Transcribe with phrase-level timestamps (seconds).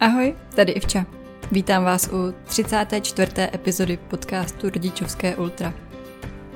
[0.00, 1.06] Ahoj, tady Ivča.
[1.52, 3.32] Vítám vás u 34.
[3.54, 5.74] epizody podcastu Rodičovské Ultra.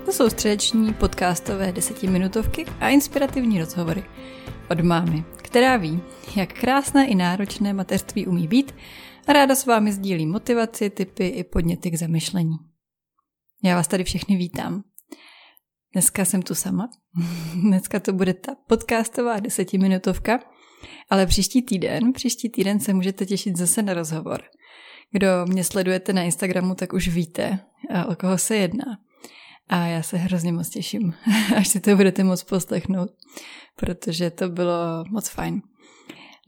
[0.04, 4.04] To jsou středeční podcastové desetiminutovky a inspirativní rozhovory
[4.70, 6.00] od mámy, která ví,
[6.36, 8.74] jak krásné i náročné mateřství umí být
[9.26, 12.56] a ráda s vámi sdílí motivaci, typy i podněty k zamyšlení.
[13.64, 14.82] Já vás tady všechny vítám.
[15.92, 16.90] Dneska jsem tu sama.
[17.54, 20.40] Dneska to bude ta podcastová desetiminutovka,
[21.10, 24.42] ale příští týden, příští týden se můžete těšit zase na rozhovor.
[25.10, 27.58] Kdo mě sledujete na Instagramu, tak už víte,
[28.08, 28.98] o koho se jedná.
[29.68, 31.14] A já se hrozně moc těším,
[31.56, 33.10] až si to budete moc poslechnout,
[33.76, 35.62] protože to bylo moc fajn.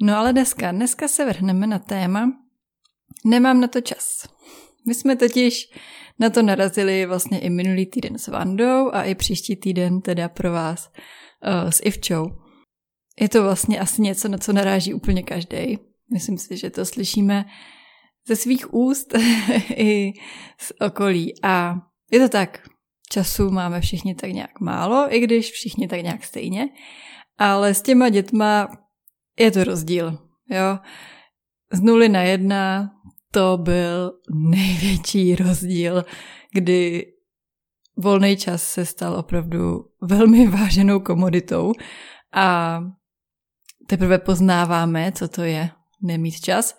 [0.03, 2.31] No ale dneska, dneska se vrhneme na téma
[3.25, 4.29] Nemám na to čas.
[4.87, 5.71] My jsme totiž
[6.19, 10.53] na to narazili vlastně i minulý týden s Vandou a i příští týden teda pro
[10.53, 12.44] vás uh, s Ivčou.
[13.21, 15.79] Je to vlastně asi něco, na co naráží úplně každý.
[16.13, 17.45] Myslím si, že to slyšíme
[18.27, 19.15] ze svých úst
[19.77, 20.13] i
[20.61, 21.35] z okolí.
[21.43, 21.77] A
[22.11, 22.69] je to tak,
[23.11, 26.69] času máme všichni tak nějak málo, i když všichni tak nějak stejně.
[27.39, 28.69] Ale s těma dětma
[29.39, 30.19] je to rozdíl.
[30.51, 30.79] Jo?
[31.73, 32.91] Z nuly na jedna
[33.31, 36.05] to byl největší rozdíl,
[36.53, 37.07] kdy
[37.97, 41.73] volný čas se stal opravdu velmi váženou komoditou
[42.35, 42.81] a
[43.87, 45.71] teprve poznáváme, co to je
[46.03, 46.79] nemít čas.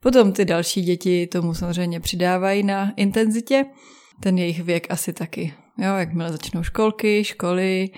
[0.00, 3.64] Potom ty další děti tomu samozřejmě přidávají na intenzitě,
[4.22, 5.54] ten jejich věk asi taky.
[5.78, 7.90] Jo, jakmile začnou školky, školy,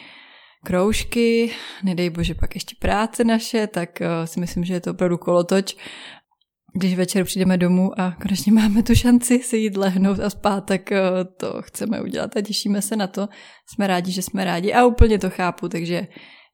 [0.65, 1.50] kroužky,
[1.83, 5.77] nedej bože pak ještě práce naše, tak uh, si myslím, že je to opravdu kolotoč
[6.75, 10.93] když večer přijdeme domů a konečně máme tu šanci si jít lehnout a spát, tak
[10.93, 11.00] eh,
[11.37, 13.28] to chceme udělat a těšíme se na to.
[13.67, 16.06] Jsme rádi, že jsme rádi a úplně to chápu, takže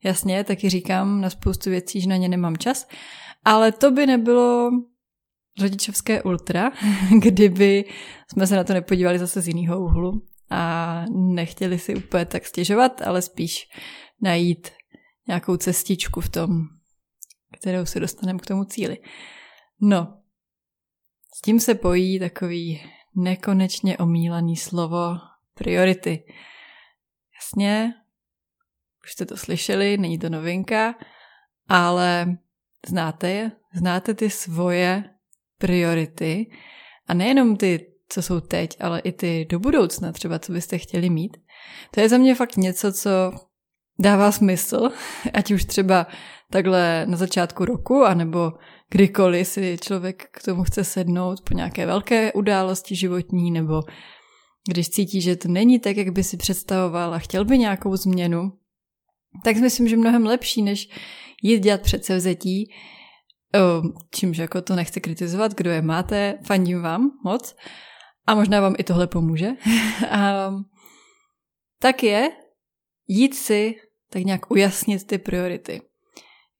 [0.05, 2.87] jasně, taky říkám na spoustu věcí, že na ně nemám čas.
[3.45, 4.71] Ale to by nebylo
[5.61, 6.71] rodičovské ultra,
[7.19, 7.85] kdyby
[8.31, 13.01] jsme se na to nepodívali zase z jiného úhlu a nechtěli si úplně tak stěžovat,
[13.01, 13.69] ale spíš
[14.21, 14.69] najít
[15.27, 16.61] nějakou cestičku v tom,
[17.59, 18.97] kterou se dostaneme k tomu cíli.
[19.81, 20.17] No,
[21.35, 22.81] s tím se pojí takový
[23.15, 25.17] nekonečně omílaný slovo
[25.53, 26.23] priority.
[27.35, 27.93] Jasně,
[29.05, 30.95] už jste to slyšeli, není to novinka,
[31.69, 32.37] ale
[32.87, 33.51] znáte je?
[33.73, 35.03] Znáte ty svoje
[35.57, 36.51] priority
[37.07, 41.09] a nejenom ty, co jsou teď, ale i ty do budoucna třeba, co byste chtěli
[41.09, 41.37] mít.
[41.91, 43.09] To je za mě fakt něco, co
[43.99, 44.89] dává smysl,
[45.33, 46.07] ať už třeba
[46.51, 48.51] takhle na začátku roku, anebo
[48.89, 53.81] kdykoliv si člověk k tomu chce sednout po nějaké velké události životní, nebo
[54.67, 58.51] když cítí, že to není tak, jak by si představoval a chtěl by nějakou změnu,
[59.43, 60.89] tak myslím, že mnohem lepší, než
[61.43, 62.71] jít dělat předsevzetí,
[64.15, 67.55] čímž jako to nechci kritizovat, kdo je máte, fandím vám moc
[68.27, 69.49] a možná vám i tohle pomůže.
[70.11, 70.51] a,
[71.79, 72.29] tak je
[73.07, 73.75] jít si
[74.09, 75.81] tak nějak ujasnit ty priority.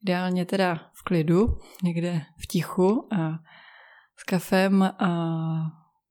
[0.04, 1.48] Ideálně teda v klidu,
[1.84, 3.40] někde v tichu a
[4.18, 5.10] s kafem a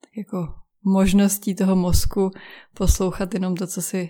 [0.01, 0.55] tak jako
[0.85, 2.31] možností toho mozku
[2.75, 4.09] poslouchat jenom to, co, si,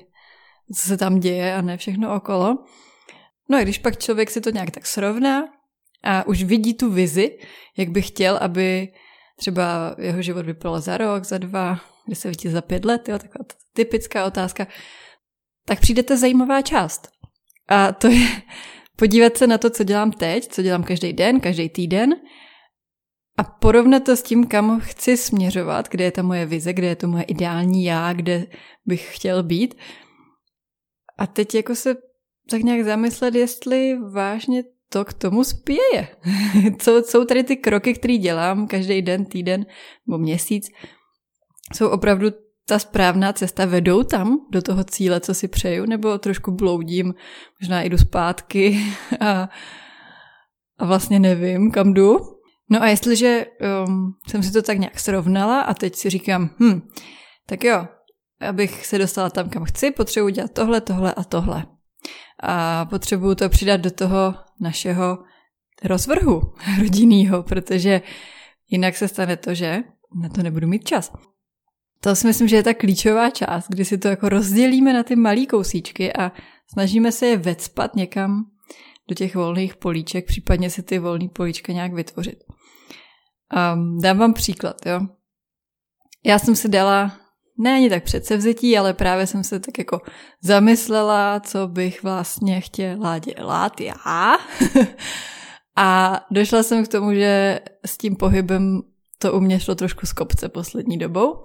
[0.72, 2.58] co se tam děje a ne všechno okolo.
[3.48, 5.44] No a když pak člověk si to nějak tak srovná
[6.02, 7.38] a už vidí tu vizi,
[7.76, 8.88] jak by chtěl, aby
[9.36, 13.18] třeba jeho život vypadal za rok, za dva, kde se vidí za pět let, jo,
[13.18, 14.66] taková typická otázka,
[15.64, 17.08] tak přijdete zajímavá část.
[17.68, 18.26] A to je
[18.96, 22.14] podívat se na to, co dělám teď, co dělám každý den, každý týden
[23.36, 26.96] a porovnat to s tím, kam chci směřovat, kde je ta moje vize, kde je
[26.96, 28.46] to moje ideální já, kde
[28.86, 29.74] bych chtěl být.
[31.18, 31.96] A teď jako se
[32.50, 36.08] tak nějak zamyslet, jestli vážně to k tomu spěje.
[36.78, 39.66] Co jsou tady ty kroky, které dělám každý den, týden
[40.06, 40.66] nebo měsíc,
[41.74, 42.30] jsou opravdu
[42.66, 47.14] ta správná cesta vedou tam do toho cíle, co si přeju, nebo trošku bloudím,
[47.60, 48.80] možná jdu zpátky
[49.20, 49.48] a,
[50.78, 52.18] a vlastně nevím, kam jdu.
[52.70, 53.46] No a jestliže
[53.86, 56.80] um, jsem si to tak nějak srovnala a teď si říkám, hm,
[57.46, 57.86] tak jo,
[58.40, 61.66] abych se dostala tam, kam chci, potřebuji dělat tohle, tohle a tohle.
[62.42, 65.18] A potřebuju to přidat do toho našeho
[65.84, 66.42] rozvrhu
[66.78, 68.02] rodinného, protože
[68.70, 69.82] jinak se stane to, že
[70.22, 71.12] na to nebudu mít čas.
[72.00, 75.16] To si myslím, že je ta klíčová část, kdy si to jako rozdělíme na ty
[75.16, 76.32] malý kousíčky a
[76.72, 78.44] snažíme se je vecpat někam
[79.08, 82.44] do těch volných políček, případně si ty volné políčka nějak vytvořit.
[83.74, 85.00] Um, dám vám příklad, jo.
[86.24, 87.12] Já jsem si dala,
[87.58, 90.00] ne ani tak předsevzetí, ale právě jsem se tak jako
[90.40, 94.36] zamyslela, co bych vlastně chtěla dělat já.
[95.76, 98.82] A došla jsem k tomu, že s tím pohybem
[99.18, 101.42] to u mě šlo trošku z kopce poslední dobou.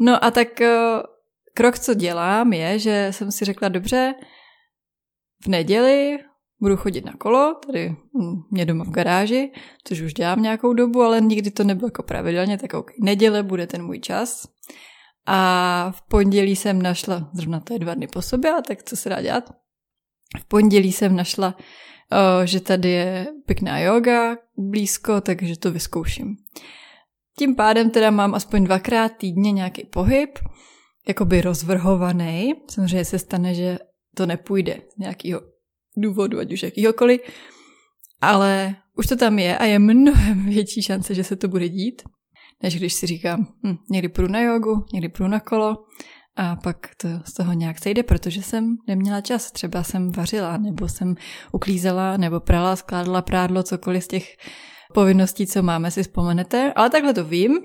[0.00, 1.02] No a tak eh,
[1.54, 4.14] krok, co dělám, je, že jsem si řekla, dobře,
[5.44, 6.18] v neděli
[6.60, 7.96] budu chodit na kolo, tady
[8.50, 9.52] mě doma v garáži,
[9.84, 13.66] což už dělám nějakou dobu, ale nikdy to nebylo jako pravidelně, tak ok, neděle bude
[13.66, 14.48] ten můj čas.
[15.26, 18.96] A v pondělí jsem našla, zrovna to je dva dny po sobě, a tak co
[18.96, 19.50] se dá dělat?
[20.40, 21.56] V pondělí jsem našla,
[22.44, 26.36] že tady je pěkná yoga blízko, takže to vyzkouším.
[27.38, 30.38] Tím pádem teda mám aspoň dvakrát týdně nějaký pohyb,
[31.08, 32.54] jakoby rozvrhovaný.
[32.70, 33.78] Samozřejmě se stane, že
[34.14, 35.40] to nepůjde z nějakého
[35.96, 37.20] důvodu, ať už jakýhokoliv,
[38.20, 42.02] ale už to tam je a je mnohem větší šance, že se to bude dít,
[42.62, 45.76] než když si říkám, hm, někdy půjdu na jogu, někdy půjdu na kolo
[46.36, 49.52] a pak to z toho nějak sejde, protože jsem neměla čas.
[49.52, 51.14] Třeba jsem vařila, nebo jsem
[51.52, 54.36] uklízela, nebo prala, skládala prádlo, cokoliv z těch
[54.94, 56.72] povinností, co máme, si vzpomenete.
[56.76, 57.58] Ale takhle to vím,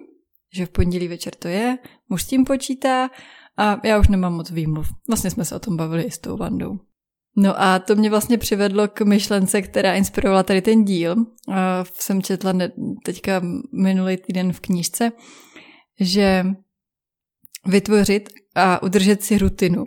[0.53, 1.77] že v pondělí večer to je,
[2.09, 3.09] muž s tím počítá
[3.57, 4.87] a já už nemám moc výmluv.
[5.07, 6.79] Vlastně jsme se o tom bavili i s tou Vandou.
[7.35, 11.15] No a to mě vlastně přivedlo k myšlence, která inspirovala tady ten díl.
[11.51, 12.53] A jsem četla
[13.05, 13.41] teďka
[13.81, 15.11] minulý týden v knížce,
[15.99, 16.45] že
[17.65, 19.85] vytvořit a udržet si rutinu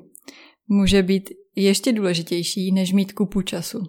[0.69, 3.83] může být ještě důležitější, než mít kupu času.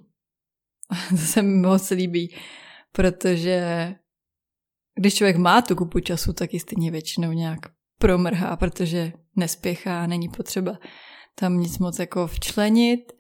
[1.09, 2.35] to se mi moc líbí,
[2.91, 3.95] protože
[4.99, 7.59] když člověk má tu kupu času, tak ji stejně většinou nějak
[7.99, 10.79] promrhá, protože nespěchá, není potřeba
[11.35, 13.13] tam nic moc jako včlenit,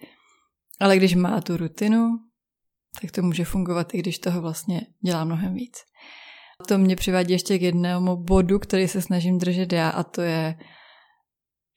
[0.79, 2.19] ale když má tu rutinu,
[3.01, 5.77] tak to může fungovat, i když toho vlastně dělá mnohem víc.
[6.67, 10.57] To mě přivádí ještě k jednomu bodu, který se snažím držet já a to je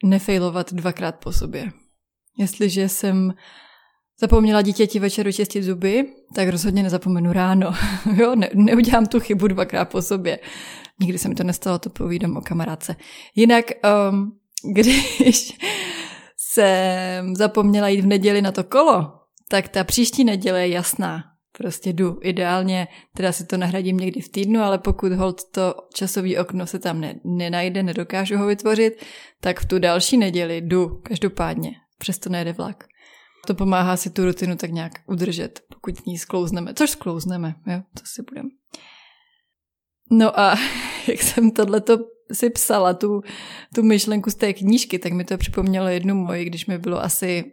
[0.05, 1.73] nefejlovat dvakrát po sobě.
[2.39, 3.35] Jestliže jsem
[4.21, 6.05] zapomněla dítěti večeru čistit zuby,
[6.35, 7.73] tak rozhodně nezapomenu ráno.
[8.17, 10.39] jo, ne, neudělám tu chybu dvakrát po sobě.
[11.01, 12.97] Nikdy se mi to nestalo, to povídám o kamarádce.
[13.35, 13.65] Jinak,
[14.11, 14.39] um,
[14.73, 15.59] když
[16.59, 19.13] jsem zapomněla jít v neděli na to kolo,
[19.49, 21.25] tak ta příští neděle je jasná.
[21.59, 22.19] Prostě jdu.
[22.23, 26.79] Ideálně teda si to nahradím někdy v týdnu, ale pokud hold to časový okno se
[26.79, 29.05] tam ne, nenajde, nedokážu ho vytvořit,
[29.41, 31.71] tak v tu další neděli jdu každopádně.
[31.99, 32.85] Přesto nejde vlak.
[33.47, 36.75] To pomáhá si tu rutinu tak nějak udržet, pokud ní sklouzneme.
[36.75, 38.49] Což sklouzneme, jo, to si budeme.
[40.11, 40.55] No a
[41.09, 41.99] jak jsem tohleto
[42.33, 43.23] si psala, tu,
[43.75, 47.45] tu myšlenku z té knížky, tak mi to připomnělo jednu moji, když mi bylo asi,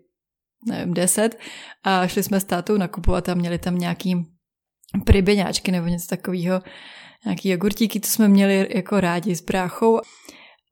[0.68, 1.39] nevím, deset
[1.83, 4.25] a šli jsme s tátou nakupovat a měli tam nějaký
[5.06, 6.62] pribeňáčky nebo něco takového,
[7.25, 10.00] nějaký jogurtíky, to jsme měli jako rádi s bráchou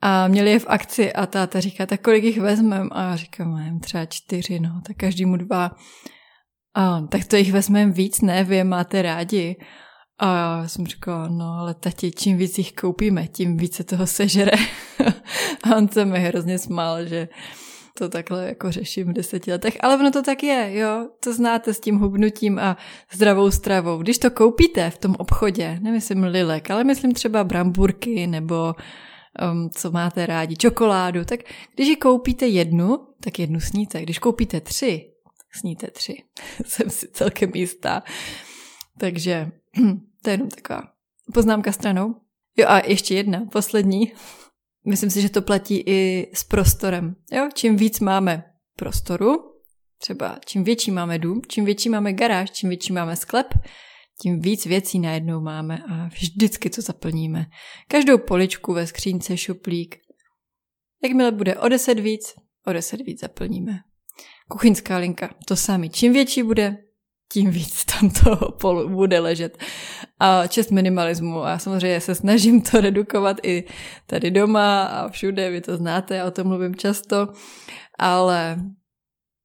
[0.01, 2.89] a měli je v akci a táta říká, tak kolik jich vezmeme?
[2.91, 5.71] A já říkám, nevím, třeba čtyři, no, tak každému dva.
[6.75, 9.55] A, tak to jich vezmeme víc, ne, vy je máte rádi.
[10.19, 14.51] A já jsem říkala, no ale tati, čím víc jich koupíme, tím více toho sežere.
[15.63, 17.27] a on se mi hrozně smál, že
[17.97, 19.77] to takhle jako řeším v deseti letech.
[19.79, 21.09] Ale ono to tak je, jo.
[21.19, 22.77] To znáte s tím hubnutím a
[23.11, 23.97] zdravou stravou.
[23.97, 28.75] Když to koupíte v tom obchodě, nemyslím lilek, ale myslím třeba bramburky nebo
[29.51, 31.39] um, co máte rádi, čokoládu, tak
[31.75, 34.01] když ji koupíte jednu, tak jednu sníte.
[34.01, 35.11] Když koupíte tři,
[35.51, 36.23] sníte tři.
[36.65, 38.03] Jsem si celkem jistá.
[38.99, 39.51] Takže
[40.23, 40.83] to je jenom taková
[41.33, 42.15] poznámka stranou.
[42.57, 44.13] Jo a ještě jedna, poslední.
[44.85, 47.15] Myslím si, že to platí i s prostorem.
[47.31, 48.43] Jo, čím víc máme
[48.75, 49.53] prostoru,
[49.97, 53.47] třeba čím větší máme dům, čím větší máme garáž, čím větší máme sklep,
[54.21, 57.45] tím víc věcí najednou máme a vždycky to zaplníme.
[57.87, 59.97] Každou poličku ve skřínce, šuplík.
[61.03, 62.33] Jakmile bude o deset víc,
[62.67, 63.79] o deset víc zaplníme.
[64.47, 65.89] Kuchyňská linka, to samé.
[65.89, 66.77] Čím větší bude,
[67.33, 69.57] tím víc tam toho polu bude ležet.
[70.19, 73.63] A čest minimalismu a samozřejmě se snažím to redukovat i
[74.05, 77.27] tady doma a všude, vy to znáte, já o tom mluvím často,
[77.99, 78.57] ale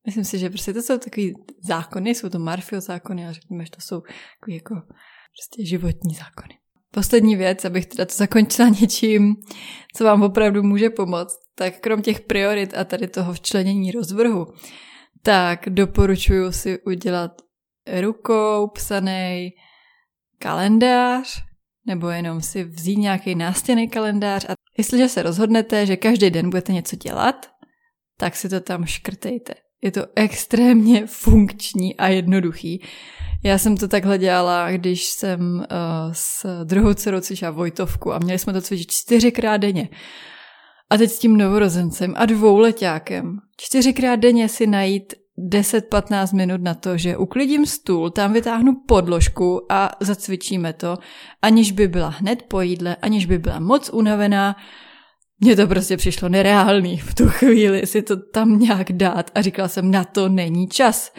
[0.06, 3.70] myslím si, že prostě to jsou takový zákony, jsou to Marfio zákony a řekněme, že
[3.70, 4.00] to jsou
[4.40, 6.58] takový jako prostě životní zákony.
[6.90, 9.34] Poslední věc, abych teda to zakončila něčím,
[9.96, 14.46] co vám opravdu může pomoct, tak krom těch priorit a tady toho včlenění rozvrhu,
[15.22, 17.47] tak doporučuji si udělat
[18.00, 19.50] rukou psaný
[20.38, 21.42] kalendář,
[21.86, 26.72] nebo jenom si vzít nějaký nástěný kalendář a jestliže se rozhodnete, že každý den budete
[26.72, 27.50] něco dělat,
[28.18, 29.54] tak si to tam škrtejte.
[29.82, 32.84] Je to extrémně funkční a jednoduchý.
[33.44, 35.64] Já jsem to takhle dělala, když jsem uh,
[36.12, 39.88] s druhou dcerou cvičila Vojtovku a měli jsme to cvičit čtyřikrát denně.
[40.90, 43.38] A teď s tím novorozencem a dvouletákem.
[43.56, 49.90] Čtyřikrát denně si najít 10-15 minut na to, že uklidím stůl, tam vytáhnu podložku a
[50.00, 50.98] zacvičíme to,
[51.42, 54.56] aniž by byla hned po jídle, aniž by byla moc unavená.
[55.40, 59.68] Mně to prostě přišlo nereálný v tu chvíli si to tam nějak dát a říkala
[59.68, 61.12] jsem, na to není čas.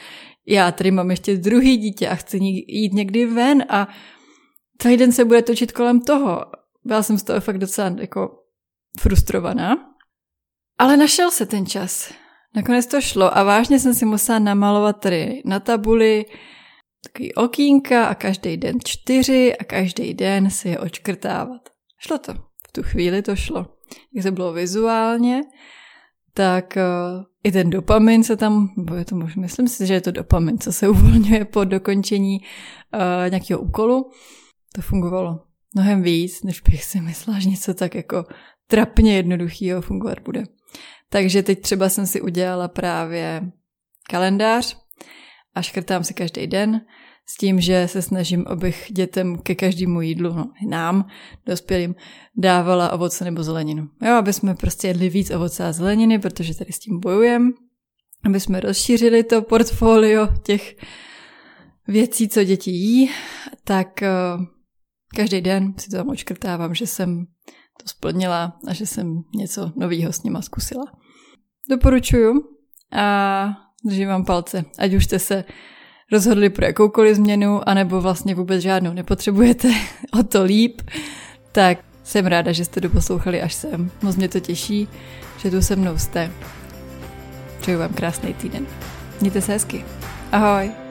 [0.48, 3.88] Já tady mám ještě druhý dítě a chci jít někdy ven a
[4.78, 6.46] celý den se bude točit kolem toho.
[6.84, 8.30] Byla jsem z toho fakt docela jako
[9.00, 9.78] frustrovaná.
[10.78, 12.14] Ale našel se ten čas.
[12.56, 16.26] Nakonec to šlo a vážně jsem si musela namalovat tady na tabuli
[17.04, 21.62] takový okýnka a každý den čtyři a každý den si je očkrtávat.
[22.00, 22.34] Šlo to.
[22.68, 23.66] V tu chvíli to šlo.
[24.16, 25.42] Jak to bylo vizuálně,
[26.34, 30.02] tak uh, i ten dopamin se tam, bo je to možná, myslím si, že je
[30.02, 34.12] to dopamin, co se uvolňuje po dokončení uh, nějakého úkolu.
[34.76, 35.40] To fungovalo
[35.76, 38.26] mnohem víc, než bych si myslela, že něco tak jako
[38.68, 40.44] trapně jednoduchého fungovat bude.
[41.10, 43.52] Takže teď třeba jsem si udělala právě
[44.10, 44.78] kalendář
[45.56, 46.82] a škrtám si každý den
[47.26, 51.08] s tím, že se snažím, abych dětem ke každému jídlu, no nám,
[51.46, 51.96] dospělým,
[52.38, 53.90] dávala ovoce nebo zeleninu.
[54.02, 57.50] Jo, aby jsme prostě jedli víc ovoce a zeleniny, protože tady s tím bojujeme,
[58.26, 60.76] aby jsme rozšířili to portfolio těch
[61.88, 63.10] věcí, co děti jí,
[63.64, 64.46] tak uh,
[65.16, 67.26] každý den si to tam očkrtávám, že jsem
[67.84, 70.84] to splnila a že jsem něco nového s nima zkusila.
[71.70, 72.44] Doporučuju
[72.92, 73.50] a
[73.86, 75.44] držím vám palce, ať už jste se
[76.12, 79.70] rozhodli pro jakoukoliv změnu, anebo vlastně vůbec žádnou nepotřebujete,
[80.20, 80.82] o to líp,
[81.52, 83.92] tak jsem ráda, že jste doposlouchali až sem.
[84.02, 84.88] Moc mě to těší,
[85.38, 86.32] že tu se mnou jste.
[87.62, 88.68] Přeju vám krásný týden.
[89.22, 89.86] Mějte se hezky.
[90.32, 90.89] Ahoj.